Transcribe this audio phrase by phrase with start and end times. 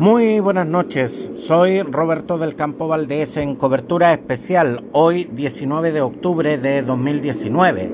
[0.00, 1.10] Muy buenas noches,
[1.46, 7.90] soy Roberto del Campo Valdés en cobertura especial hoy 19 de octubre de 2019.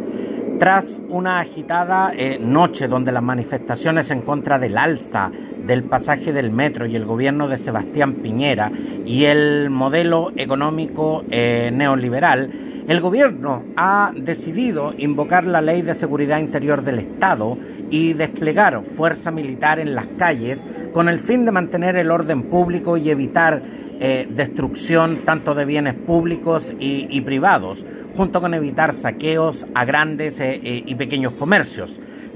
[0.60, 5.32] Tras una agitada eh, noche donde las manifestaciones en contra del alza
[5.66, 8.70] del pasaje del metro y el gobierno de Sebastián Piñera
[9.04, 16.38] y el modelo económico eh, neoliberal, el gobierno ha decidido invocar la ley de seguridad
[16.38, 17.58] interior del Estado
[17.90, 20.58] y desplegar fuerza militar en las calles
[20.92, 23.60] con el fin de mantener el orden público y evitar
[23.98, 27.78] eh, destrucción tanto de bienes públicos y, privados,
[28.16, 31.90] junto con evitar saqueos a grandes eh, eh, y pequeños comercios.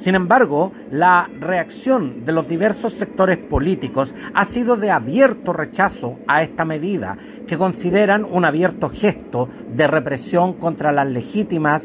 [0.04, 6.42] Sin embargo, la reacción de los diversos sectores políticos ha sido de abierto rechazo a
[6.42, 7.18] esta medida,
[7.50, 11.82] que consideran un abierto gesto de represión contra las legítimas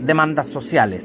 [0.00, 1.02] demandas sociales.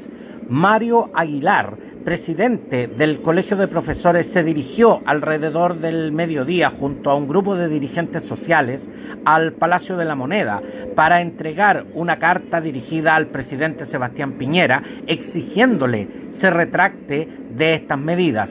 [0.48, 7.26] Mario Aguilar, presidente del Colegio de Profesores se dirigió alrededor del mediodía junto a un
[7.26, 8.80] grupo de dirigentes sociales
[9.24, 10.62] al Palacio de la Moneda
[10.94, 16.06] para entregar una carta dirigida al presidente Sebastián Piñera exigiéndole
[16.40, 18.48] se retracte de estas medidas.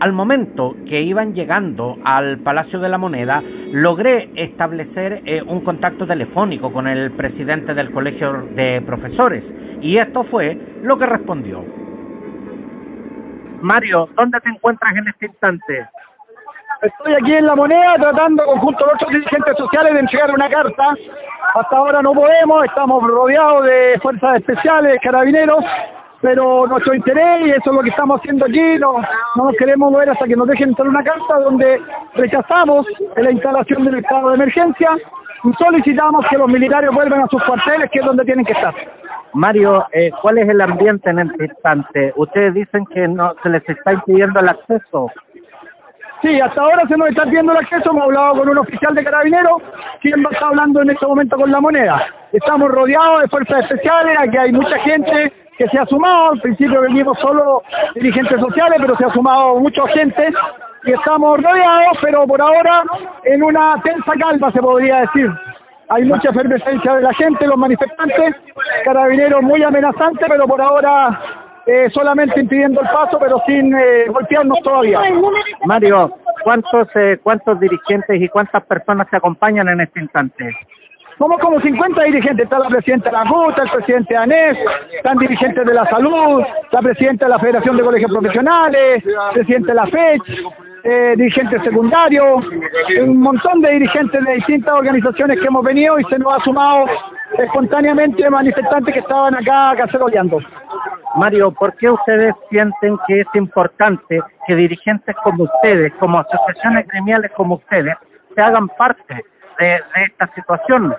[0.00, 6.06] Al momento que iban llegando al Palacio de la Moneda, logré establecer eh, un contacto
[6.06, 9.42] telefónico con el presidente del Colegio de Profesores
[9.80, 11.64] y esto fue lo que respondió.
[13.60, 15.88] Mario, ¿dónde te encuentras en este instante?
[16.82, 20.94] Estoy aquí en La Moneda tratando junto a otros dirigentes sociales de entregar una carta.
[21.54, 25.64] Hasta ahora no podemos, estamos rodeados de fuerzas especiales, carabineros,
[26.24, 28.96] pero nuestro interés, y eso es lo que estamos haciendo aquí, no,
[29.36, 31.78] no nos queremos mover hasta que nos dejen entrar una carta donde
[32.14, 34.88] rechazamos la instalación del estado de emergencia
[35.44, 38.74] y solicitamos que los militares vuelvan a sus cuarteles, que es donde tienen que estar.
[39.34, 42.14] Mario, eh, ¿cuál es el ambiente en este instante?
[42.16, 45.10] Ustedes dicen que no se les está impidiendo el acceso.
[46.22, 47.90] Sí, hasta ahora se nos está pidiendo el acceso.
[47.90, 49.60] Hemos hablado con un oficial de carabineros,
[50.00, 52.06] quien está hablando en este momento con la moneda.
[52.32, 56.32] Estamos rodeados de fuerzas especiales, aquí hay mucha gente que se ha sumado.
[56.32, 57.62] Al principio venimos solo
[57.94, 60.32] dirigentes sociales, pero se ha sumado mucha gente
[60.84, 62.82] y estamos rodeados, pero por ahora
[63.24, 65.30] en una tensa calma se podría decir
[65.88, 68.34] hay mucha efervescencia de la gente, los manifestantes,
[68.84, 71.20] carabineros muy amenazantes, pero por ahora
[71.66, 75.00] eh, solamente impidiendo el paso, pero sin eh, golpearnos todavía.
[75.64, 80.56] Mario, ¿cuántos, eh, ¿cuántos dirigentes y cuántas personas te acompañan en este instante?
[81.18, 84.58] Somos como 50 dirigentes, está la presidenta de la el presidente ANES,
[84.92, 86.42] están dirigentes de la salud,
[86.72, 90.22] la presidenta de la Federación de Colegios Profesionales, presidente de la FECH,
[90.82, 92.44] eh, dirigentes secundarios,
[93.00, 96.86] un montón de dirigentes de distintas organizaciones que hemos venido y se nos ha sumado
[97.38, 100.40] espontáneamente manifestantes que estaban acá caceroleando.
[101.14, 107.30] Mario, ¿por qué ustedes sienten que es importante que dirigentes como ustedes, como asociaciones gremiales
[107.36, 107.94] como ustedes,
[108.34, 109.24] se hagan parte
[109.58, 110.94] de, esta situación?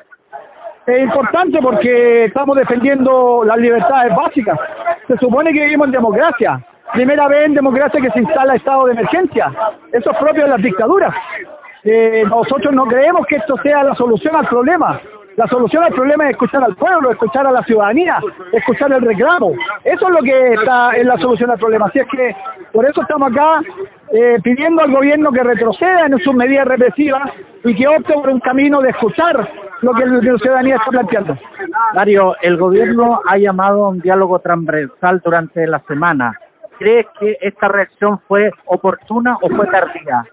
[0.85, 4.59] Es importante porque estamos defendiendo las libertades básicas.
[5.07, 8.93] Se supone que vivimos en democracia primera vez en democracia que se instala estado de
[8.93, 9.51] emergencia.
[9.91, 11.13] Eso es propio de las dictaduras.
[11.83, 14.99] Eh, nosotros no creemos que esto sea la solución al problema.
[15.37, 18.19] La solución al problema es escuchar al pueblo, escuchar a la ciudadanía,
[18.53, 19.53] escuchar el reclamo.
[19.83, 21.87] Eso es lo que está en la solución al problema.
[21.87, 22.35] Así es que
[22.71, 23.61] por eso estamos acá
[24.13, 27.31] eh, pidiendo al gobierno que retroceda en sus medidas represivas
[27.65, 29.49] y que opte por un camino de escuchar
[29.81, 31.37] lo que la ciudadanía está planteando.
[31.93, 36.33] Mario, el gobierno ha llamado a un diálogo transversal durante la semana.
[36.79, 40.25] ¿Crees que esta reacción fue oportuna o fue tardía?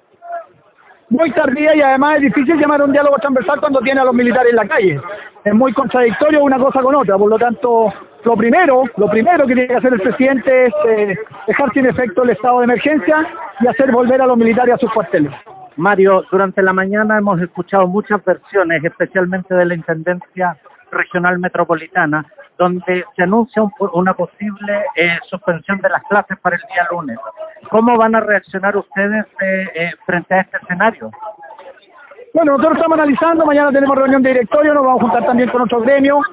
[1.13, 4.15] Muy tardía y además es difícil llamar a un diálogo transversal cuando tiene a los
[4.15, 4.99] militares en la calle.
[5.45, 7.93] Es muy contradictorio una cosa con otra, por lo tanto,
[8.25, 12.23] lo primero, lo primero que tiene que hacer el presidente es eh, dejar sin efecto
[12.23, 13.27] el estado de emergencia
[13.61, 15.35] y hacer volver a los militares a sus cuarteles.
[15.77, 20.57] Mario, durante la mañana hemos escuchado muchas versiones, especialmente de la Intendencia
[20.93, 22.25] Regional Metropolitana,
[22.59, 27.19] donde se anuncia una posible eh, suspensión de las clases para el día lunes.
[27.71, 31.11] ¿Cómo van a reaccionar ustedes eh, eh, frente a este escenario?
[32.35, 35.63] Bueno, nosotros estamos analizando, mañana tenemos reunión de directorio, nos vamos a juntar también con
[35.63, 36.27] otros gremios.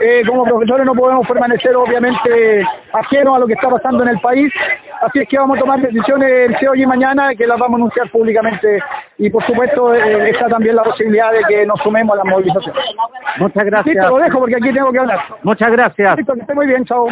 [0.00, 2.62] Eh, como profesores no podemos permanecer obviamente
[2.92, 4.52] ajenos a lo que está pasando en el país,
[5.00, 8.10] así es que vamos a tomar decisiones hoy y mañana que las vamos a anunciar
[8.10, 8.78] públicamente
[9.16, 12.74] y por supuesto eh, está también la posibilidad de que nos sumemos a la movilización.
[13.38, 13.96] Muchas gracias.
[13.96, 15.20] Listo, lo dejo porque aquí tengo que hablar.
[15.42, 16.16] Muchas gracias.
[16.18, 17.08] Listo, que esté muy bien, chao.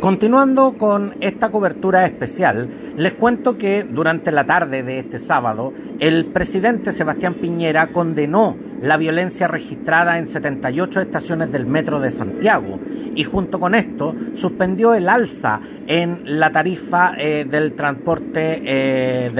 [0.00, 6.26] Continuando con esta cobertura especial, les cuento que durante la tarde de este sábado, el
[6.26, 12.78] presidente Sebastián Piñera condenó la violencia registrada en 78 estaciones del metro de Santiago
[13.14, 19.30] y junto con esto suspendió el alza en la tarifa eh, del transporte eh,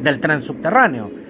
[0.00, 1.21] del tren subterráneo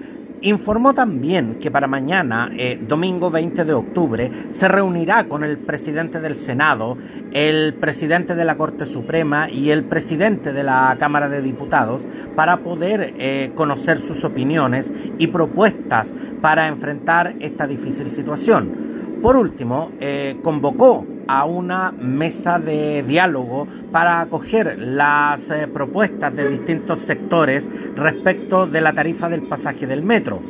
[0.43, 4.29] Informó también que para mañana, eh, domingo 20 de octubre,
[4.59, 6.97] se reunirá con el presidente del Senado,
[7.31, 12.01] el presidente de la Corte Suprema y el presidente de la Cámara de Diputados
[12.35, 14.85] para poder eh, conocer sus opiniones
[15.17, 16.07] y propuestas
[16.41, 18.92] para enfrentar esta difícil situación.
[19.23, 26.49] Por último, eh, convocó a una mesa de diálogo para acoger las eh, propuestas de
[26.49, 27.63] distintos sectores
[27.95, 30.41] respecto de la tarifa del pasaje del metro.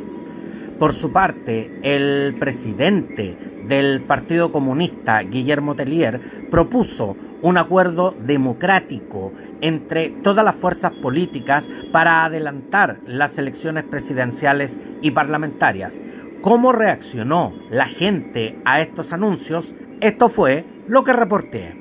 [0.80, 3.38] Por su parte, el presidente
[3.68, 11.62] del Partido Comunista, Guillermo Tellier, propuso un acuerdo democrático entre todas las fuerzas políticas
[11.92, 15.92] para adelantar las elecciones presidenciales y parlamentarias
[16.44, 19.64] cómo reaccionó la gente a estos anuncios,
[20.02, 21.74] esto fue lo que reporté.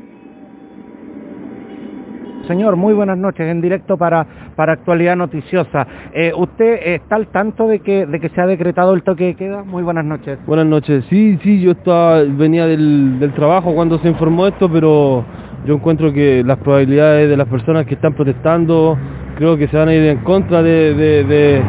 [2.47, 4.25] Señor, muy buenas noches, en directo para,
[4.55, 5.85] para Actualidad Noticiosa.
[6.13, 9.35] Eh, ¿Usted está al tanto de que, de que se ha decretado el toque de
[9.35, 9.63] queda?
[9.63, 10.39] Muy buenas noches.
[10.45, 15.25] Buenas noches, sí, sí, yo estaba, venía del, trabajo cuando se informó esto, pero
[15.65, 18.97] yo encuentro que las probabilidades de las personas que están protestando
[19.35, 21.63] creo que se van a ir en contra de de,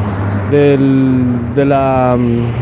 [0.50, 2.17] la,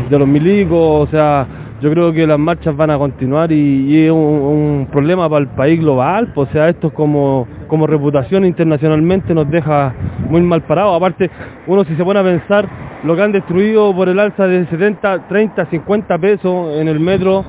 [0.09, 1.47] de los milicos, o sea,
[1.81, 5.79] yo creo que las marchas van a continuar y, es un, problema para el país
[5.81, 9.93] global, pues, o sea, esto como, como reputación internacionalmente nos deja
[10.29, 10.95] muy mal parados.
[10.95, 11.29] Aparte,
[11.67, 12.69] uno si se pone a pensar
[13.03, 17.43] lo que han destruido por el alza de 70, 30, 50 pesos en el metro,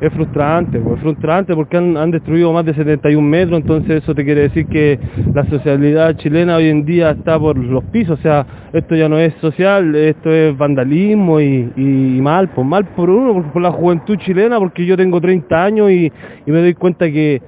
[0.00, 4.42] es frustrante, es frustrante porque han, destruido más de 71 metros, entonces eso te quiere
[4.42, 4.98] decir que
[5.34, 9.18] la socialidad chilena hoy en día está por los pisos, o sea, esto ya no
[9.18, 14.58] es social, esto es vandalismo y, mal, pues mal por uno, por, la juventud chilena,
[14.58, 16.10] porque yo tengo 30 años y
[16.46, 17.40] me doy cuenta que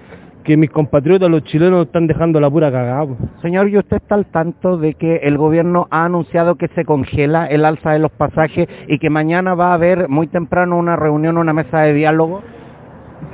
[0.43, 3.07] que mis compatriotas, los chilenos, están dejando la pura cagada.
[3.41, 7.47] Señor, ¿y usted está al tanto de que el gobierno ha anunciado que se congela
[7.47, 11.39] el alza de los pasajes y que mañana va a haber muy temprano una reunión,
[11.39, 12.43] una mesa de diálogo?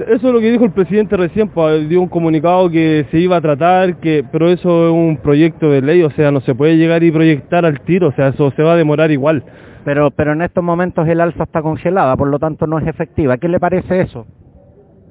[0.07, 3.37] Eso es lo que dijo el presidente recién, pues, dio un comunicado que se iba
[3.37, 6.77] a tratar, que pero eso es un proyecto de ley, o sea, no se puede
[6.77, 9.43] llegar y proyectar al tiro, o sea, eso se va a demorar igual.
[9.85, 13.39] Pero, pero en estos momentos el alza está congelada, por lo tanto no es efectiva.
[13.39, 14.27] ¿Qué le parece eso?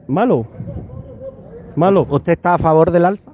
[0.07, 0.47] Malo
[1.77, 2.05] malo.
[2.09, 3.31] ¿Usted está a favor del alza?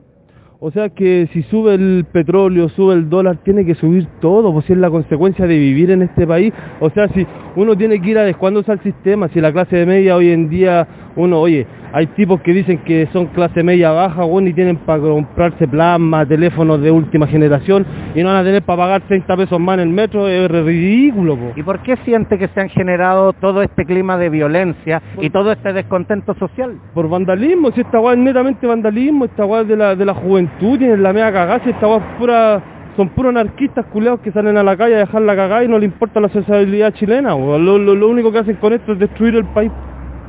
[0.66, 4.70] O sea que si sube el petróleo, sube el dólar, tiene que subir todo, pues
[4.70, 6.54] es la consecuencia de vivir en este país.
[6.80, 10.16] O sea, si uno tiene que ir adecuándose al sistema, si la clase de media
[10.16, 10.88] hoy en día,
[11.18, 15.00] uno, oye, hay tipos que dicen que son clase media baja, bueno, y tienen para
[15.00, 17.86] comprarse plasma, teléfonos de última generación,
[18.16, 21.38] y no van a tener para pagar 30 pesos más en el metro, es ridículo.
[21.56, 25.52] ¿Y por qué siente que se han generado todo este clima de violencia y todo
[25.52, 26.80] este descontento social?
[26.96, 30.80] Por vandalismo, si esta guay es netamente vandalismo, esta guay de la, de la juventud,
[30.80, 32.64] tienen la media cagada, si esta guay pura
[32.96, 35.80] son puros anarquistas culeados que salen a la calle a dejar la cagada y no
[35.80, 37.32] le importa la sociabilidad chilena.
[37.36, 39.72] Lo, lo, único que hacen con esto es destruir el país.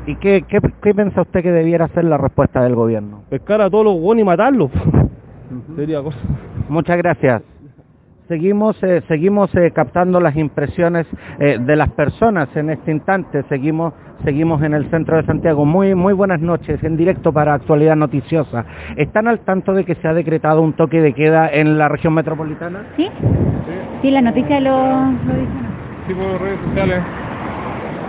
[0.06, 3.22] ¿Y qué, qué, piensa usted que debiera ser la respuesta del gobierno?
[3.30, 4.70] Pescar a todos los buenos y matarlos.
[5.76, 6.18] Sería cosa.
[6.68, 7.42] Muchas gracias.
[8.28, 11.06] Seguimos, eh, seguimos eh, captando las impresiones
[11.38, 13.44] eh, de las personas en este instante.
[13.48, 13.92] Seguimos,
[14.24, 15.64] seguimos en el centro de Santiago.
[15.64, 18.64] Muy, muy buenas noches, en directo para Actualidad Noticiosa.
[18.96, 22.14] ¿Están al tanto de que se ha decretado un toque de queda en la región
[22.14, 22.84] metropolitana?
[22.96, 23.08] Sí,
[24.00, 25.52] sí, la noticia lo, lo dice.
[26.06, 27.23] Sí, por redes sociales.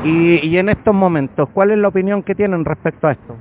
[0.05, 3.35] Y, en estos momentos, ¿cuál es la opinión que tienen respecto a esto?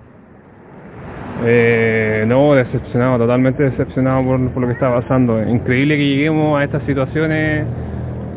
[1.45, 5.47] Eh, no, decepcionado, totalmente decepcionado por, lo que está pasando.
[5.47, 7.67] Increíble que lleguemos a estas situaciones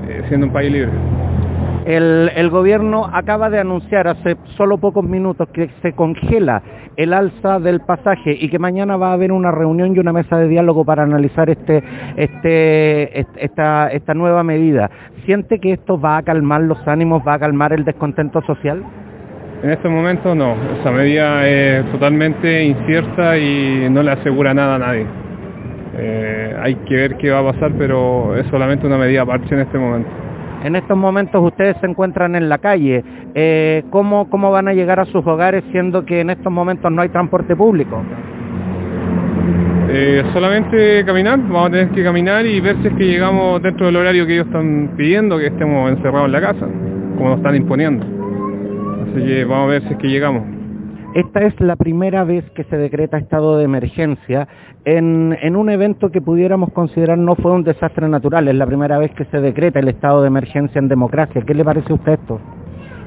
[0.10, 0.91] eh, siendo un país libre.
[1.88, 6.62] El, gobierno acaba de anunciar hace solo pocos minutos que se congela
[6.98, 10.38] el alza del pasaje y que mañana va a haber una reunión y una mesa
[10.38, 11.82] de diálogo para analizar este,
[12.17, 14.91] este, esta, esta nueva medida.
[15.25, 18.84] ¿Siente que esto va a calmar los ánimos, va a calmar el descontento social?
[19.63, 24.79] En este momento no, esa medida es totalmente incierta y no le asegura nada a
[24.79, 25.06] nadie.
[25.98, 29.62] Eh, hay que ver qué va a pasar, pero es solamente una medida parche en
[29.62, 30.26] este momento.
[30.63, 33.03] En estos momentos ustedes se encuentran en la calle.
[33.35, 37.01] Eh, ¿cómo, ¿Cómo van a llegar a sus hogares siendo que en estos momentos no
[37.01, 38.01] hay transporte público?
[39.89, 43.85] Eh, solamente caminar, vamos a tener que caminar y ver si es que llegamos dentro
[43.85, 46.67] del horario que ellos están pidiendo, que estemos encerrados en la casa,
[47.17, 48.05] como nos están imponiendo.
[49.03, 50.56] Así que vamos a ver si es que llegamos.
[51.13, 54.47] Esta es la primera vez que se decreta estado de emergencia
[54.85, 59.11] en, un evento que pudiéramos considerar no fue un desastre natural, es la primera vez
[59.15, 61.41] que se decreta el estado de emergencia en democracia.
[61.45, 62.39] ¿Qué le parece a usted esto?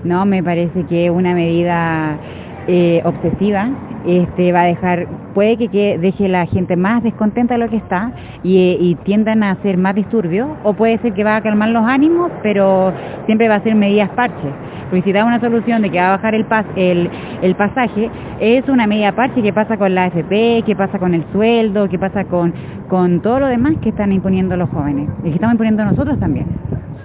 [0.05, 2.19] No, me parece que es una medida
[2.67, 3.69] eh, obsesiva,
[4.07, 8.13] este va a dejar, puede que, deje la gente más descontenta de lo que está
[8.43, 11.85] y, y tiendan a hacer más disturbios, o puede ser que va a calmar los
[11.85, 12.93] ánimos, pero
[13.27, 14.53] siempre va a ser medidas parches.
[14.91, 17.09] Porque si da una solución de que va a bajar el, pas, el,
[17.43, 21.25] el pasaje, es una media parche que pasa con la AFP, que pasa con el
[21.33, 22.53] sueldo, que pasa con,
[22.89, 26.47] con todo lo demás que están imponiendo los jóvenes y que estamos imponiendo nosotros también.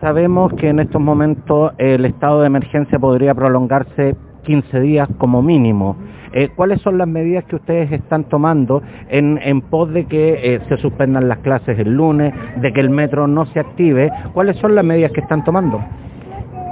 [0.01, 5.97] Sabemos que en estos momentos el estado de emergencia podría prolongarse 15 días como mínimo.
[6.31, 10.77] Eh, ¿Cuáles son las medidas que ustedes están tomando en, pos de que eh, se
[10.77, 14.11] suspendan las clases el lunes, de que el metro no se active?
[14.33, 15.81] ¿Cuáles son las medidas que están tomando?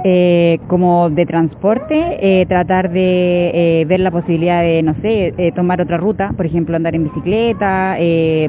[0.06, 5.80] Eh, como de transporte, eh, tratar de eh, ver la posibilidad de, no sé, tomar
[5.80, 7.96] otra ruta, por ejemplo, andar en bicicleta,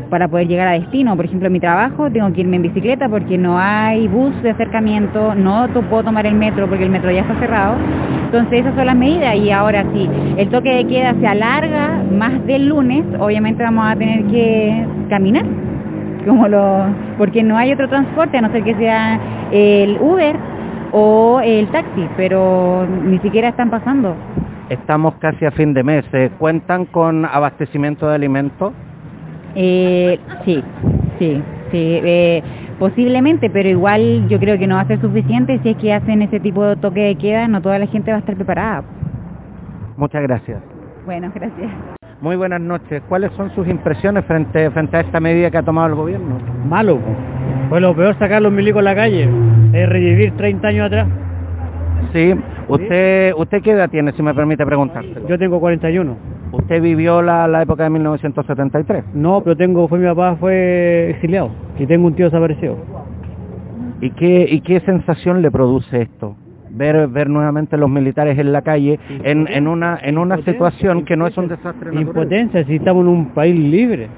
[0.09, 1.15] para poder llegar a destino.
[1.15, 4.49] Por ejemplo, en mi trabajo tengo que irme en bicicleta porque no hay bus de
[4.49, 7.75] acercamiento, no puedo tomar el metro porque el metro ya está cerrado.
[8.25, 12.45] Entonces esas son las medidas y ahora sí, el toque de queda se alarga más
[12.45, 15.45] del lunes, obviamente vamos a tener que caminar
[16.25, 16.85] como lo
[17.17, 19.19] porque no hay otro transporte a no ser que sea
[19.51, 20.35] el Uber
[20.97, 24.15] o el taxi, pero ni siquiera están pasando.
[24.69, 26.05] Estamos casi a fin de mes.
[26.13, 28.71] eh, ¿Cuentan con abastecimiento de alimentos?
[29.55, 30.63] Eh, sí,
[31.19, 32.41] sí, sí, eh,
[32.79, 36.21] posiblemente, pero igual yo creo que no va a ser suficiente si es que hacen
[36.21, 38.83] ese tipo de toque de queda, no toda la gente va a estar preparada.
[39.97, 40.61] Muchas gracias.
[41.05, 41.69] Bueno, gracias.
[42.21, 43.03] Muy buenas noches.
[43.09, 46.37] ¿Cuáles son sus impresiones frente, frente a esta medida que ha tomado el gobierno?
[46.67, 46.99] Malo,
[47.69, 49.29] fue lo peor sacar los milicos a la calle,
[49.75, 51.07] es revivir 30 años atrás.
[52.13, 52.33] Sí.
[52.67, 55.27] ¿Usted, ¿Usted qué edad tiene, si me permite preguntárselo?
[55.27, 56.15] Yo tengo 41.
[56.51, 59.03] ¿Usted vivió la, la época de 1973?
[59.13, 62.77] No, pero tengo, fue mi papá fue exiliado y tengo un tío desaparecido.
[64.01, 66.35] ¿Y qué, ¿Y qué sensación le produce esto?
[66.69, 71.15] Ver, ver nuevamente los militares en la calle en, en una, en una situación que
[71.15, 72.01] no es un desastre natural.
[72.01, 74.09] Impotencia, si estamos en un país libre,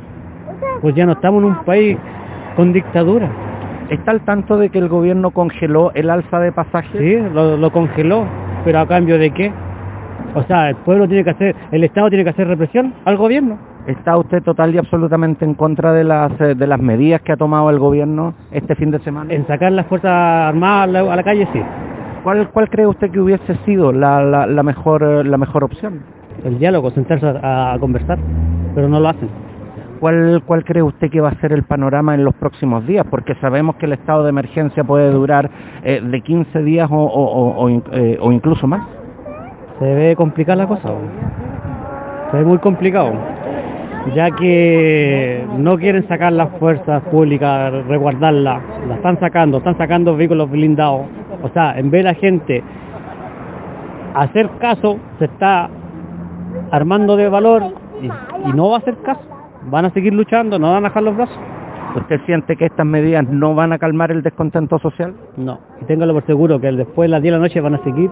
[0.81, 1.97] pues ya no estamos en un país
[2.55, 3.29] con dictadura.
[3.89, 6.99] ¿Está al tanto de que el gobierno congeló el alza de pasajes?
[6.99, 8.25] Sí, lo, lo congeló,
[8.65, 9.51] pero a cambio de qué?
[10.35, 13.57] O sea, el pueblo tiene que hacer, el Estado tiene que hacer represión al gobierno.
[13.87, 17.37] ¿Está usted total y absolutamente en contra de las, eh, de las medidas que ha
[17.37, 19.33] tomado el gobierno este fin de semana?
[19.33, 21.61] En sacar las Fuerzas Armadas a la, a la calle, sí.
[22.23, 26.01] ¿Cuál, ¿Cuál cree usted que hubiese sido la, la, la mejor, eh, la mejor opción?
[26.43, 28.19] El diálogo, sentarse a, a conversar,
[28.75, 29.29] pero no lo hacen.
[29.99, 33.05] ¿Cuál, ¿Cuál cree usted que va a ser el panorama en los próximos días?
[33.09, 35.49] Porque sabemos que el estado de emergencia puede durar
[35.83, 38.87] eh, de 15 días o, eh, o incluso más.
[39.79, 40.89] Se ve complicada la cosa.
[42.31, 43.13] Se ve muy complicado.
[44.15, 48.61] Ya que no quieren sacar las fuerzas públicas, resguardarlas.
[48.87, 51.01] La están sacando, están sacando vehículos blindados.
[51.43, 52.63] O sea, en vez de la gente
[54.15, 55.69] hacer caso, se está
[56.71, 57.63] armando de valor
[58.01, 59.36] y no va a hacer caso.
[59.69, 61.37] Van a seguir luchando, no van a bajar los brazos.
[61.95, 65.13] ¿Usted siente que estas medidas no van a calmar el descontento social?
[65.35, 65.59] No.
[65.81, 68.09] Y téngalo por seguro que después de las 10 de la noche van a seguir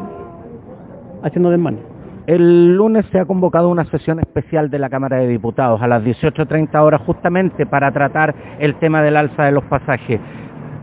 [1.24, 1.82] haciendo desmanes.
[2.28, 6.04] El lunes se ha convocado una sesión especial de la Cámara de Diputados a las
[6.04, 10.20] 18.30 horas justamente para tratar el tema del alza de los pasajes.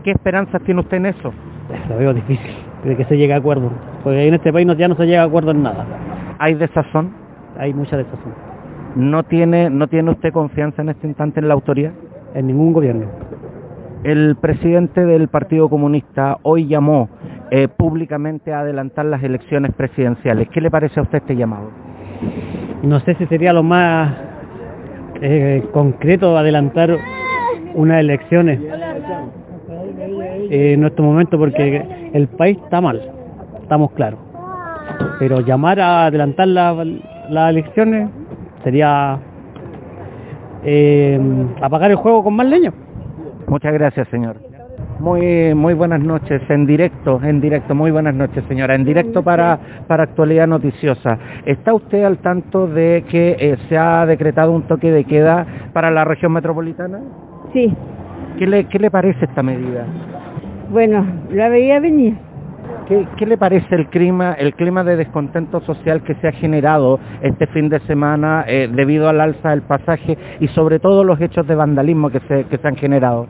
[0.03, 1.33] ¿Qué esperanzas tiene usted en eso?
[1.89, 3.71] Lo veo difícil de que se llegue a acuerdo.
[4.03, 5.85] Porque en este país ya no se llega a acuerdo en nada.
[6.39, 7.11] ¿Hay desazón?
[7.59, 8.52] Hay mucha desazón.
[8.95, 11.91] ¿No tiene, ¿No tiene usted confianza en este instante en la autoridad?
[12.35, 13.07] En ningún gobierno.
[14.03, 17.09] El presidente del Partido Comunista hoy llamó
[17.51, 20.49] eh, públicamente a adelantar las elecciones presidenciales.
[20.49, 21.69] ¿Qué le parece a usted este llamado?
[22.83, 24.13] No sé si sería lo más
[25.21, 26.97] eh, concreto adelantar
[27.75, 28.59] unas elecciones
[30.49, 33.01] eh, en nuestro momento porque el país está mal,
[33.61, 34.19] estamos claros.
[35.19, 36.85] Pero llamar a adelantar la-
[37.29, 38.09] las elecciones
[38.63, 39.19] sería
[40.63, 41.19] eh,
[41.61, 42.71] apagar el juego con más leña.
[43.47, 44.37] Muchas gracias, señor.
[44.99, 49.59] Muy, muy buenas noches, en directo, en directo, muy buenas noches, señora, en directo para,
[49.87, 51.17] para Actualidad Noticiosa.
[51.45, 55.91] ¿Está usted al tanto de que eh, se ha decretado un toque de queda para
[55.91, 56.99] la región metropolitana?
[57.51, 57.75] Sí,
[58.37, 59.85] ¿Qué le, qué le parece esta medida?
[60.71, 62.15] bueno, la veía venir.
[62.87, 67.47] ¿Qué, le parece el clima, el clima de descontento social que se ha generado este
[67.47, 71.55] fin de semana eh, debido al alza del pasaje y sobre todo los hechos de
[71.55, 73.27] vandalismo que se, han generado?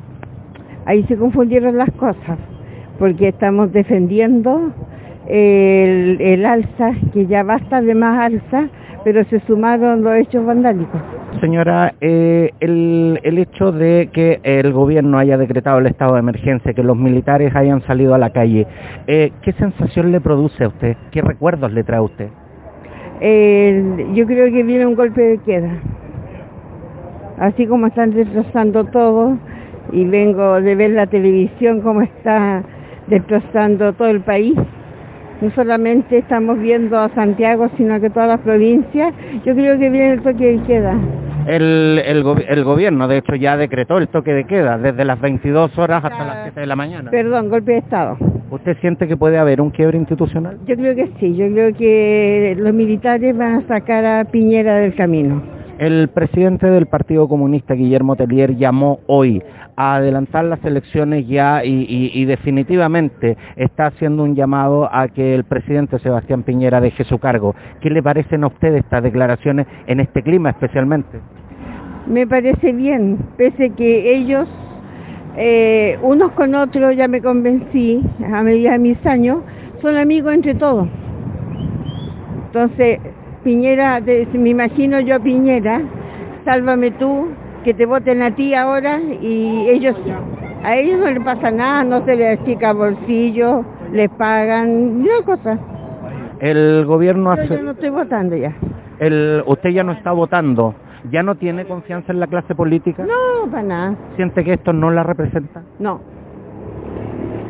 [0.86, 2.38] Ahí se confundieron las cosas,
[3.00, 4.74] porque estamos defendiendo
[5.28, 8.68] el alza, que ya basta de más alza,
[9.04, 11.02] pero se sumaron los hechos vandálicos.
[11.40, 16.84] Señora, eh, el, hecho de que el gobierno haya decretado el estado de emergencia, que
[16.84, 18.68] los militares hayan salido a la calle,
[19.08, 20.96] eh, ¿qué sensación le produce a usted?
[21.12, 22.30] ¿Qué recuerdos le trae a usted?
[24.14, 25.72] yo creo que viene un golpe de queda.
[27.38, 29.38] Así como están destrozando todo,
[29.92, 32.64] y vengo de ver la televisión como está
[33.08, 34.56] destrozando todo el país.
[35.42, 39.14] No solamente estamos viendo a Santiago, sino que todas las provincias.
[39.46, 40.98] Yo creo que viene el toque de queda.
[41.48, 46.04] El, el, gobierno, de hecho, ya decretó el toque de queda desde las 22 horas
[46.04, 47.12] hasta las 7 de la mañana.
[47.12, 48.18] Perdón, golpe de Estado.
[48.50, 50.60] ¿Usted siente que puede haber un quiebre institucional?
[50.66, 54.96] Yo creo que sí, yo creo que los militares van a sacar a Piñera del
[54.96, 55.42] camino.
[55.80, 59.42] El presidente del Partido Comunista, Guillermo Tellier, llamó hoy
[59.76, 66.00] a adelantar las elecciones ya y, definitivamente está haciendo un llamado a que el presidente
[66.00, 67.56] Sebastián Piñera deje su cargo.
[67.82, 71.20] ¿Qué le parecen a usted estas declaraciones en este clima especialmente?
[72.08, 74.48] Me parece bien, pese que ellos,
[75.38, 79.40] eh, unos con otros, ya me convencí, a medida de mis años,
[79.82, 80.88] son amigos entre todos.
[82.48, 83.00] Entonces,
[83.44, 84.00] Piñera,
[84.34, 85.82] me imagino yo Piñera,
[86.46, 87.28] sálvame tú,
[87.64, 89.96] que te voten a ti ahora y ellos,
[90.64, 95.60] a ellos no les pasa nada, no se les chica bolsillo, les pagan, no cosas.
[96.40, 97.48] El gobierno hace...
[97.48, 98.54] Yo no estoy votando ya.
[99.00, 100.76] El, usted ya no está votando.
[101.12, 103.06] ¿Ya no tiene confianza en la clase política?
[103.06, 103.96] No, para nada.
[104.16, 105.62] ¿Siente que esto no la representa?
[105.80, 106.00] No,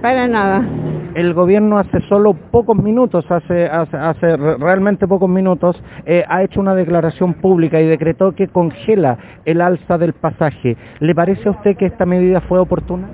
[0.02, 0.68] para nada
[1.16, 7.36] el gobierno hace solo pocos minutos, hace, realmente pocos minutos, eh, ha hecho una declaración
[7.36, 10.78] pública y decretó que congela el alza del pasaje.
[11.00, 13.08] ¿Le parece a usted que esta medida fue oportuna?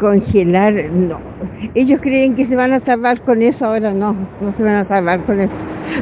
[0.00, 1.18] Congelar, no.
[1.74, 4.88] Ellos creen que se van a salvar con eso, ahora no, no se van a
[4.88, 5.52] salvar con eso.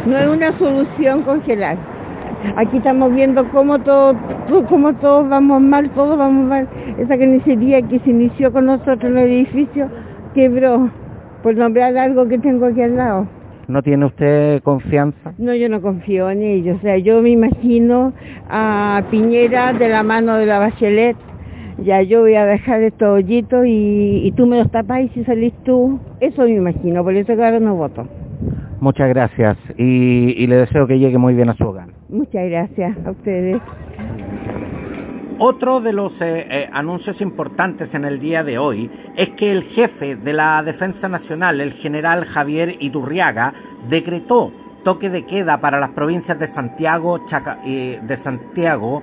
[0.06, 1.76] No es una solución congelar.
[2.56, 4.14] Aquí estamos viendo cómo todo,
[4.68, 6.68] cómo todos vamos mal, todos vamos mal.
[6.98, 9.88] Esa carnicería que se inició con nosotros en el edificio
[10.34, 10.90] quebró
[11.42, 13.26] por nombrar algo que tengo aquí al lado.
[13.68, 15.32] ¿No tiene usted confianza?
[15.38, 16.76] No, yo no confío en ellos.
[16.78, 18.12] O sea, yo me imagino
[18.48, 21.16] a Piñera de la mano de la Bachelet.
[21.82, 25.24] Ya yo voy a dejar estos hoyitos y, y tú me los tapas y si
[25.24, 25.98] salís tú.
[26.20, 28.06] Eso me imagino, por eso claro no voto.
[28.80, 31.88] Muchas gracias y, y le deseo que llegue muy bien a su hogar.
[32.08, 33.58] Muchas gracias a ustedes.
[35.44, 39.64] Otro de los eh, eh, anuncios importantes en el día de hoy es que el
[39.70, 43.52] jefe de la Defensa Nacional, el general Javier Iturriaga,
[43.88, 44.52] decretó
[44.84, 47.18] toque de queda para las provincias de Santiago,
[47.66, 49.02] eh, de Santiago,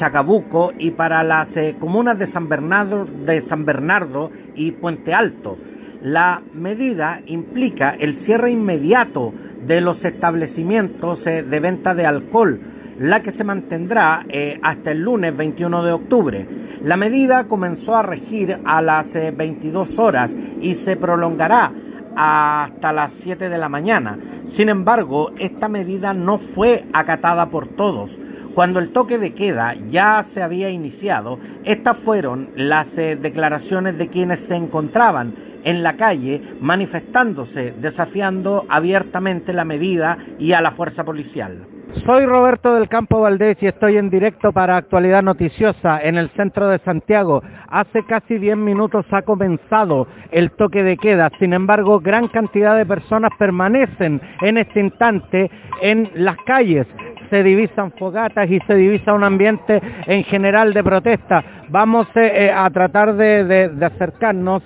[0.00, 1.46] Chacabuco y para las
[1.78, 5.58] comunas de San Bernardo, de San Bernardo y Puente Alto.
[6.02, 9.32] La medida implica el cierre inmediato
[9.64, 12.58] de los establecimientos de venta de alcohol
[12.98, 16.46] la que se mantendrá eh, hasta el lunes 21 de octubre.
[16.82, 20.30] La medida comenzó a regir a las 22 eh, horas
[20.60, 21.72] y se prolongará
[22.16, 24.18] hasta las 7 de la mañana.
[24.56, 28.10] Sin embargo, esta medida no fue acatada por todos.
[28.54, 34.08] Cuando el toque de queda ya se había iniciado, estas fueron las eh, declaraciones de
[34.08, 41.04] quienes se encontraban en la calle manifestándose, desafiando abiertamente la medida y a la fuerza
[41.04, 41.75] policial.
[41.94, 46.68] Soy Roberto del Campo Valdés y estoy en directo para Actualidad Noticiosa en el centro
[46.68, 47.42] de Santiago.
[47.68, 51.30] Hace casi 10 minutos ha comenzado el toque de queda.
[51.38, 56.86] Sin embargo, gran cantidad de personas permanecen en este instante en las calles.
[57.30, 61.44] Se divisan fogatas y se divisa un ambiente en general de protesta.
[61.68, 64.62] Vamos eh, eh, a tratar de acercarnos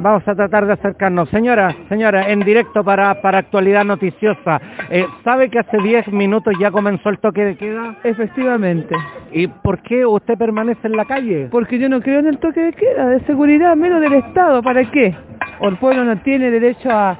[0.00, 1.28] vamos a tratar de acercarnos.
[1.30, 4.60] Señora, señora, en directo para, actualidad noticiosa,
[4.90, 7.96] eh, ¿sabe que hace 10 minutos ya comenzó el toque de queda?
[8.04, 8.94] Efectivamente.
[9.32, 11.48] ¿Y por qué usted permanece en la calle?
[11.50, 14.62] Porque yo no creo en el toque de queda, de seguridad, menos del Estado.
[14.62, 15.14] ¿Para qué?
[15.60, 17.18] O el pueblo no tiene derecho a,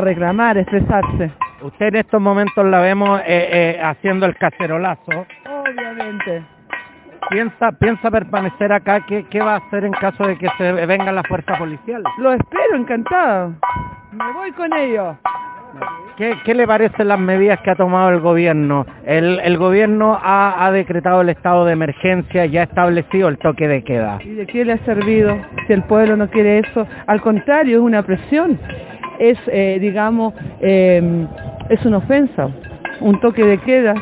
[0.00, 1.32] reclamar, expresarse.
[1.62, 5.26] Usted en estos momentos la vemos eh, eh, haciendo el cacerolazo.
[5.46, 6.59] Obviamente
[7.30, 11.12] piensa, piensa permanecer acá, ¿qué, ¿qué va a hacer en caso de que se venga
[11.12, 12.02] la fuerza policial?
[12.18, 13.54] Lo espero, encantado.
[14.12, 15.16] Me voy con ellos.
[16.16, 18.84] ¿Qué, ¿Qué, le parecen las medidas que ha tomado el gobierno?
[19.06, 23.68] El, el gobierno ha, ha, decretado el estado de emergencia y ha establecido el toque
[23.68, 24.18] de queda.
[24.22, 26.86] ¿Y de qué le ha servido si el pueblo no quiere eso?
[27.06, 28.58] Al contrario, es una presión.
[29.18, 31.26] Es, eh, digamos, eh,
[31.68, 32.48] es una ofensa.
[33.00, 33.94] Un toque de queda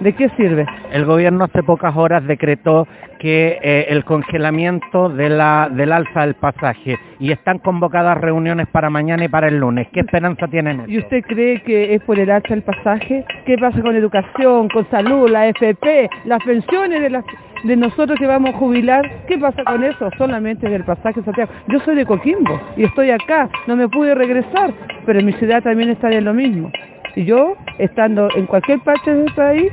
[0.00, 0.64] ¿De qué sirve?
[0.92, 6.36] El gobierno hace pocas horas decretó que eh, el congelamiento de la, del alza del
[6.36, 9.88] pasaje y están convocadas reuniones para mañana y para el lunes.
[9.92, 10.84] ¿Qué esperanza tienen?
[10.88, 13.26] ¿Y usted cree que es por el alza del pasaje?
[13.44, 17.22] ¿Qué pasa con educación, con salud, la FP, las pensiones de,
[17.64, 19.02] de nosotros que vamos a jubilar?
[19.28, 20.08] ¿Qué pasa con eso?
[20.16, 21.52] Solamente del pasaje Santiago.
[21.68, 24.72] Yo soy de Coquimbo y estoy acá, no me pude regresar,
[25.04, 26.72] pero en mi ciudad también está de lo mismo.
[27.16, 29.70] Y yo estando en cualquier parte del país,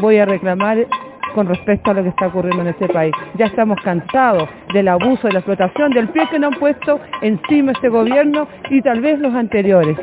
[0.00, 0.86] voy a reclamar
[1.34, 3.12] con respecto a lo que está ocurriendo en este país.
[3.36, 7.72] Ya estamos cansados del abuso, de la explotación, del pie que nos han puesto encima
[7.72, 9.98] este gobierno y tal vez los anteriores.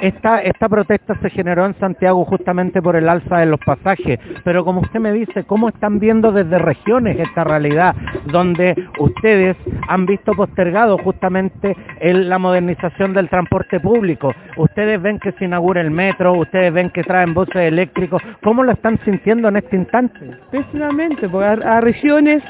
[0.00, 4.64] Esta, esta protesta se generó en Santiago justamente por el alza de los pasajes, pero
[4.64, 7.94] como usted me dice, ¿cómo están viendo desde regiones esta realidad
[8.26, 9.56] donde ustedes
[9.88, 14.32] han visto postergado justamente la modernización del transporte público?
[14.56, 18.72] Ustedes ven que se inaugura el metro, ustedes ven que traen buses eléctricos, ¿cómo lo
[18.72, 20.18] están sintiendo en este instante?
[20.50, 22.42] Pésimamente, porque a, a regiones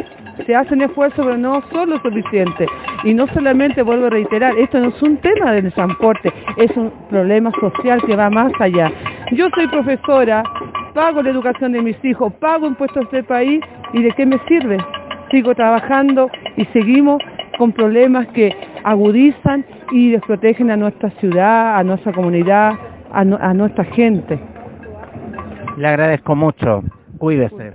[0.46, 2.66] se hacen esfuerzos, pero no son lo suficiente.
[3.04, 6.92] Y no solamente, vuelvo a reiterar, esto no es un tema del transporte, es un
[7.08, 8.92] problema social que va más allá.
[9.32, 10.42] Yo soy profesora,
[10.94, 13.60] pago la educación de mis hijos, pago impuestos de este país,
[13.92, 14.78] ¿y de qué me sirve?
[15.30, 17.22] Sigo trabajando y seguimos
[17.58, 22.72] con problemas que agudizan y desprotegen a nuestra ciudad, a nuestra comunidad,
[23.12, 24.38] a nuestra gente.
[25.76, 26.82] Le agradezco mucho.
[27.20, 27.72] Cuídese.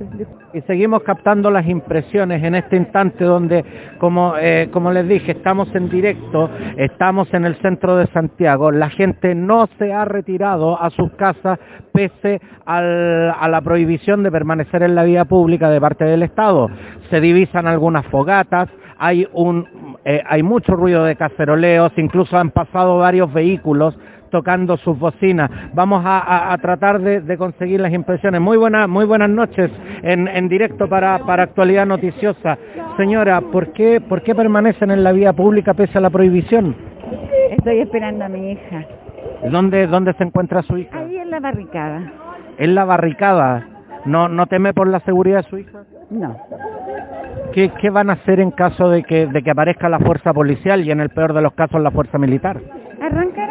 [0.55, 3.63] Y seguimos captando las impresiones en este instante donde,
[3.99, 8.89] como, eh, como les dije, estamos en directo, estamos en el centro de Santiago, la
[8.89, 11.60] gente no se ha retirado a sus casas
[11.93, 16.67] pese al- a la prohibición de permanecer en la vía pública de parte del Estado.
[17.12, 19.67] Se divisan algunas fogatas, hay, un,
[20.05, 23.95] eh, hay mucho ruido de caceroleos, incluso han pasado varios vehículos
[24.36, 25.50] tocando sus bocinas.
[25.74, 28.41] Vamos a, a- a tratar de, de conseguir las impresiones.
[28.41, 29.71] Muy buenas, muy buenas noches
[30.04, 32.58] en, en directo para, para Actualidad Noticiosa.
[32.98, 36.76] Señora, ¿por qué, ¿por qué permanecen en la vía pública pese a la prohibición?
[37.52, 38.84] Estoy esperando a mi hija.
[39.50, 40.98] ¿Dónde, dónde se encuentra su hija?
[40.98, 42.02] Ahí en la barricada.
[42.58, 43.67] En la barricada.
[44.04, 45.80] ¿No, ¿No teme por la seguridad de su hija?
[46.10, 46.36] No.
[47.54, 50.82] ¿Qué, qué van a hacer en caso de que, de que aparezca la fuerza policial
[50.86, 52.58] y en el peor de los casos la fuerza militar?
[53.02, 53.44] Arrancará.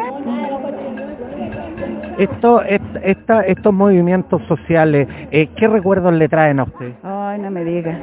[2.17, 6.93] Esto, est- esta- estos movimientos sociales, eh, ¿qué recuerdos le traen a usted?
[7.03, 7.97] Ay, no me diga.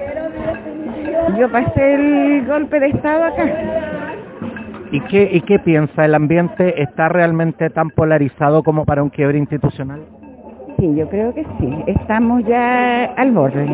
[1.39, 3.45] Yo pasé el golpe de Estado acá.
[4.91, 6.05] ¿Y qué, ¿Y qué piensa?
[6.05, 10.01] ¿El ambiente está realmente tan polarizado como para un quiebre institucional?
[10.83, 11.73] Sí, yo creo que sí.
[11.87, 13.65] Estamos ya al borde.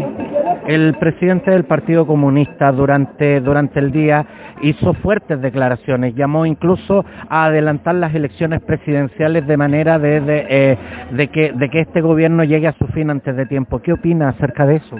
[0.66, 4.27] El presidente del Partido Comunista durante, durante el día
[4.61, 10.79] hizo fuertes declaraciones, llamó incluso a adelantar las elecciones presidenciales de manera de, de, eh,
[11.12, 13.79] de que, de que este gobierno llegue a su fin antes de tiempo.
[13.79, 14.97] ¿Qué opina acerca de eso?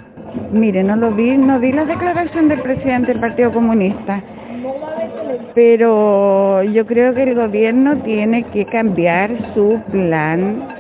[0.51, 4.23] Mire, no lo vi, no vi la declaración del presidente del Partido Comunista.
[5.55, 10.78] Pero yo creo que el gobierno tiene que cambiar su plan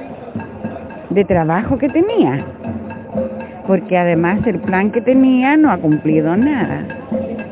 [1.10, 2.44] de trabajo que tenía.
[3.66, 6.84] Porque además el plan que tenía no ha cumplido nada.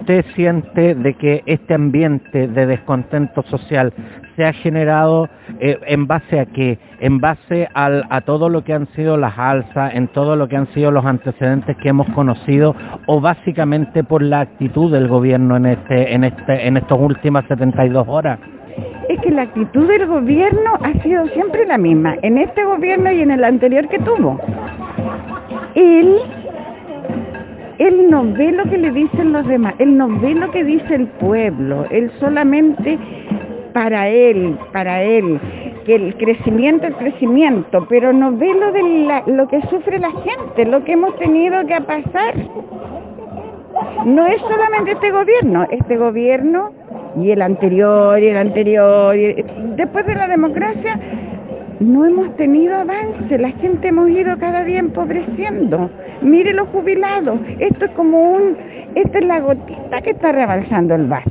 [0.01, 3.93] ¿Usted siente de que este ambiente de descontento social
[4.37, 6.79] se ha generado eh, en base a qué?
[7.01, 10.57] En base al- a todo lo que han sido las alzas, en todo lo que
[10.57, 12.75] han sido los antecedentes que hemos conocido,
[13.07, 18.07] o básicamente por la actitud del gobierno en este, en este, en estas últimas 72
[18.09, 18.39] horas.
[19.09, 23.21] Es que la actitud del gobierno ha sido siempre la misma, en este gobierno y
[23.23, 24.39] en el anterior que tuvo.
[25.75, 26.17] Él,
[27.79, 30.95] él no ve lo que le dicen los demás, él no ve lo que dice
[30.95, 32.99] el pueblo, él solamente
[33.73, 35.39] para él, para él,
[35.85, 40.11] que el crecimiento, el crecimiento, pero no ve lo, de la- lo que sufre la
[40.11, 42.35] gente, lo que hemos tenido que pasar.
[44.07, 46.71] No es solamente este gobierno, este gobierno
[47.17, 49.17] y el anterior y el anterior.
[49.17, 49.45] y-
[49.77, 50.99] después de la democracia
[51.81, 55.91] no hemos tenido avance, la gente hemos ido cada día empobreciendo.
[56.23, 58.57] Mire los jubilados, esto es como un,
[58.95, 61.31] esta es la gotita que está rebalsando el vaso.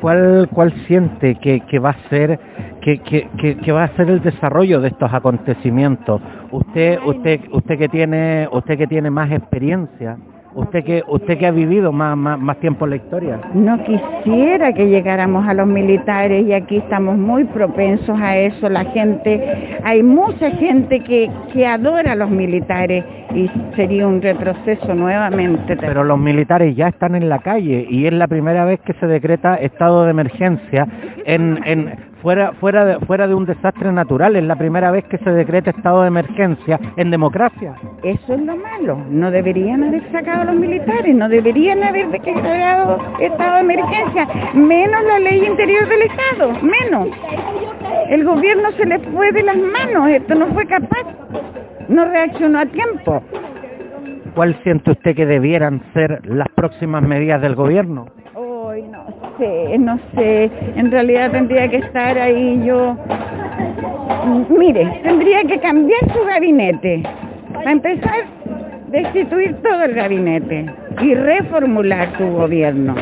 [0.00, 2.38] ¿Cuál, cuál siente que, va a ser
[2.80, 6.22] que va a ser el desarrollo de estos acontecimientos?
[6.50, 10.16] Usted, usted, usted que tiene, usted que tiene más experiencia,
[10.54, 13.40] usted que, usted que ha vivido más, más, más tiempo en la historia.
[13.54, 18.68] No quisiera que llegáramos a los militares y aquí estamos muy propensos a eso.
[18.68, 24.94] La gente, hay mucha gente que, que adora a los militares y sería un retroceso
[24.94, 25.76] nuevamente.
[25.76, 29.06] Pero los militares ya están en la calle y es la primera vez que se
[29.06, 30.86] decreta estado de emergencia
[31.24, 34.36] en, en fuera fuera de, fuera de un desastre natural.
[34.36, 37.74] Es la primera vez que se decreta estado de emergencia en democracia.
[38.02, 39.02] Eso es lo malo.
[39.08, 45.04] No deberían haber sacado a los militares, no deberían haber declarado estado de emergencia, menos
[45.04, 47.08] la ley interior del Estado, menos.
[48.08, 51.06] El gobierno se le fue de las manos, esto no fue capaz,
[51.88, 53.22] no reaccionó a tiempo.
[54.34, 58.06] ¿Cuál siente usted que debieran ser las próximas medidas del gobierno?
[59.38, 62.96] Sé, no sé, en realidad tendría que estar ahí yo
[64.48, 67.02] Mire, tendría que cambiar su gabinete.
[67.64, 68.24] A empezar,
[68.88, 70.66] destituir todo el gabinete
[71.00, 72.94] y reformular su gobierno.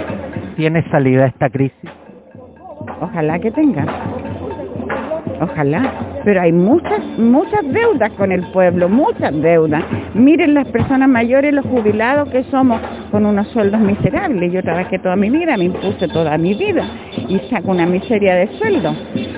[0.57, 1.90] ¿Tiene salida esta crisis?
[3.01, 3.85] Ojalá que tenga.
[5.40, 5.92] Ojalá.
[6.25, 9.85] Pero hay muchas, muchas deudas con el pueblo, muchas deudas.
[10.14, 14.53] Miren las personas mayores, los jubilados que somos con unos sueldos miserables.
[14.53, 16.85] Yo trabajé toda mi vida, me impuse toda mi vida
[17.29, 18.94] y saco una miseria de sueldo.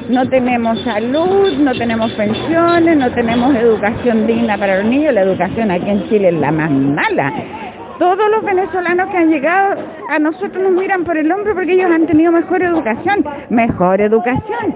[0.09, 5.15] No tenemos salud, no tenemos pensiones, no tenemos educación digna para los niños.
[5.15, 7.33] La educación aquí en Chile es la más mala
[8.01, 9.75] todos los venezolanos que han llegado
[10.09, 14.75] a nosotros nos miran por el hombro porque ellos han tenido mejor educación, mejor educación.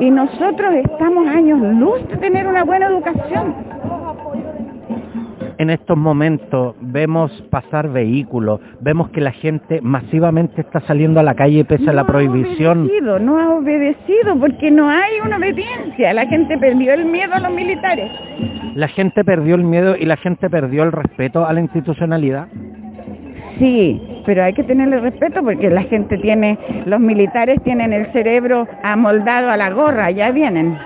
[0.00, 3.73] Y nosotros estamos años luz de tener una buena educación
[5.58, 11.34] en estos momentos vemos pasar vehículos, vemos que la gente masivamente está saliendo a la
[11.34, 12.78] calle pese a la prohibición.
[12.78, 16.12] Ha obedecido, no ha obedecido porque no hay una obediencia.
[16.12, 18.10] La gente perdió el miedo a los militares.
[18.74, 22.48] La gente perdió el miedo y la gente perdió el respeto a la institucionalidad.
[23.58, 28.66] Sí, pero hay que tenerle respeto porque la gente tiene, los militares tienen el cerebro
[28.82, 30.76] amoldado a la gorra, ya vienen.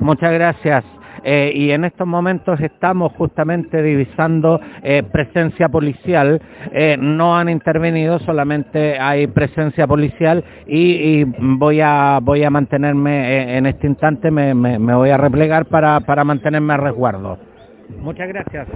[0.00, 0.84] Muchas gracias.
[1.24, 6.40] Eh, y en estos momentos estamos justamente divisando eh, presencia policial.
[6.70, 13.66] Eh, no han intervenido, solamente hay presencia policial y, voy a voy a mantenerme en
[13.66, 17.38] este instante, me, voy a replegar para, para mantenerme a resguardo.
[18.00, 18.66] Muchas gracias.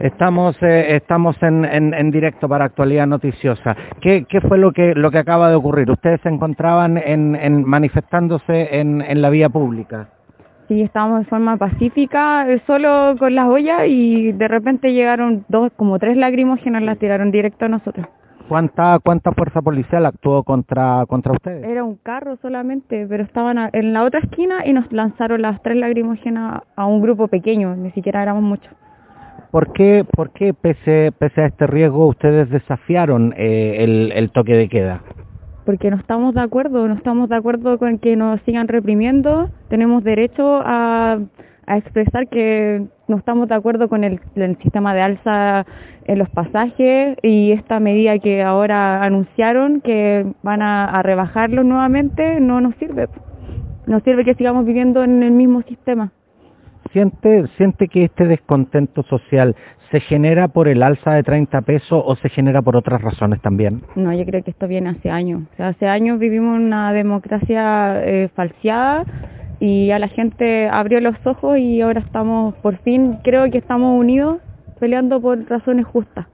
[0.00, 3.76] Estamos estamos en, en, directo para actualidad noticiosa.
[4.00, 5.90] ¿Qué, ¿Qué, fue lo que lo que acaba de ocurrir?
[5.90, 10.08] Ustedes se encontraban en, en manifestándose en, en la vía pública.
[10.68, 15.72] Sí, estábamos de forma pacífica, eh, solo con las ollas y de repente llegaron dos,
[15.76, 18.06] como tres lacrimógenas, las tiraron directo a nosotros.
[18.48, 21.64] ¿Cuánta, cuánta fuerza policial actuó contra, contra ustedes?
[21.64, 25.76] Era un carro solamente, pero estaban en la otra esquina y nos lanzaron las tres
[25.76, 28.72] lacrimógenas a un grupo pequeño, ni siquiera éramos muchos.
[29.50, 34.54] ¿Por qué, por qué pese, pese a este riesgo ustedes desafiaron eh, el, el toque
[34.54, 35.00] de queda?
[35.66, 40.02] Porque no estamos de acuerdo, no estamos de acuerdo con que nos sigan reprimiendo, tenemos
[40.04, 41.18] derecho a,
[41.68, 44.20] expresar que no estamos de acuerdo con el,
[44.62, 45.66] sistema de alza
[46.04, 52.38] en los pasajes y esta medida que ahora anunciaron que van a, a rebajarlo nuevamente
[52.38, 53.08] no nos sirve.
[53.88, 56.12] No sirve que sigamos viviendo en el mismo sistema.
[56.92, 59.56] ¿Siente, ¿Siente que este descontento social
[59.90, 63.82] se genera por el alza de 30 pesos o se genera por otras razones también?
[63.94, 65.42] No, yo creo que esto viene hace años.
[65.52, 69.04] O sea, hace años vivimos una democracia eh, falseada
[69.60, 73.98] y a la gente abrió los ojos y ahora estamos, por fin, creo que estamos
[73.98, 74.38] unidos
[74.78, 76.26] peleando por razones justas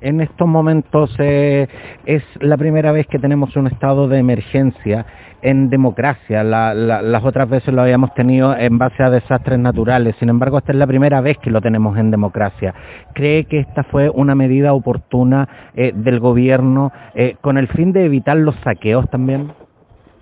[0.00, 1.66] en estos momentos eh,
[2.06, 5.06] es la primera vez que tenemos un estado de emergencia
[5.42, 6.42] en democracia.
[6.42, 10.16] las otras veces lo habíamos tenido en base a desastres naturales.
[10.18, 12.74] Sin embargo, esta es la primera vez que lo tenemos en democracia.
[13.14, 18.04] ¿Cree que esta fue una medida oportuna eh, del gobierno eh, con el fin de
[18.04, 19.52] evitar los saqueos también?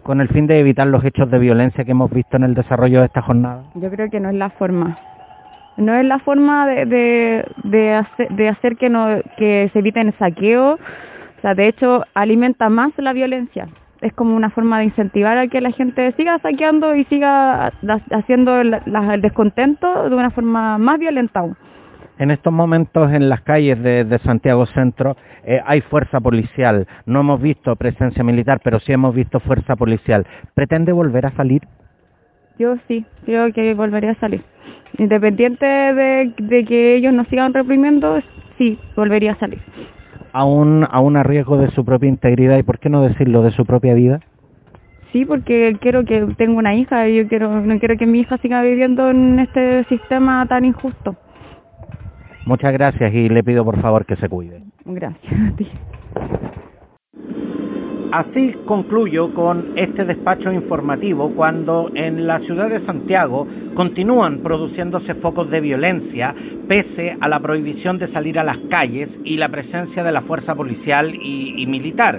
[0.03, 3.01] ¿Con el fin de evitar los hechos de violencia que hemos visto en el desarrollo
[3.01, 3.65] de esta jornada?
[3.75, 4.99] Yo creo que no es la forma.
[5.77, 10.79] No es la forma de, de, hacer, de hacer que, no, que se eviten saqueos.
[11.39, 13.69] O sea, de hecho, alimenta más la violencia
[14.01, 17.73] es como una forma de incentivar a que la gente siga saqueando y siga
[18.13, 18.77] haciendo el,
[19.21, 21.57] descontento de una forma más violenta aún.
[22.19, 26.87] En estos momentos en las calles de, Santiago Centro eh, hay fuerza policial.
[27.05, 30.27] No hemos visto presencia militar, pero sí hemos visto fuerza policial.
[30.55, 31.63] ¿Pretende volver a salir?
[32.59, 34.43] Yo sí, creo que volvería a salir.
[34.97, 38.19] Independiente de, de que ellos nos sigan reprimiendo,
[38.57, 39.61] sí, volvería a salir
[40.37, 43.65] aún, aún a riesgo de su propia integridad y, por qué no decirlo, de su
[43.65, 44.21] propia vida?
[45.11, 48.37] Sí, porque quiero que tengo una hija y yo quiero, no quiero que mi hija
[48.39, 51.17] siga viviendo en este sistema tan injusto.
[52.45, 54.63] Muchas gracias y le pido por favor que se cuide.
[54.85, 55.69] Gracias a ti.
[58.17, 65.51] Así concluyo con este despacho informativo cuando en la ciudad de Santiago continúan produciéndose focos
[65.51, 66.35] de violencia
[66.67, 70.55] pese a la prohibición de salir a las calles y la presencia de la fuerza
[70.55, 72.19] policial y, militar.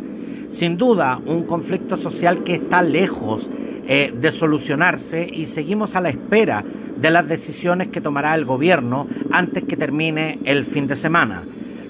[0.60, 3.44] Sin duda, un conflicto social que está lejos
[3.88, 6.64] eh, de solucionarse y seguimos a la espera
[6.96, 11.42] de las decisiones que tomará el gobierno antes que termine el fin de semana.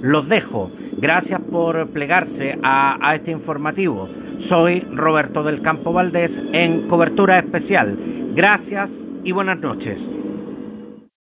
[0.02, 0.72] Los dejo.
[0.98, 4.10] Gracias por plegarse a, este informativo.
[4.50, 7.98] Soy Roberto del Campo Valdés en cobertura especial.
[8.36, 8.90] Gracias
[9.24, 9.98] y buenas noches.